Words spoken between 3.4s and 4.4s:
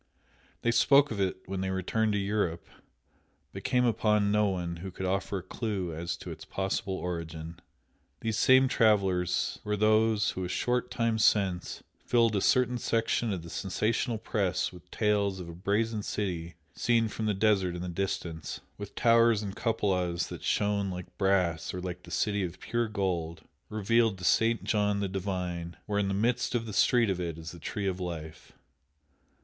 but came upon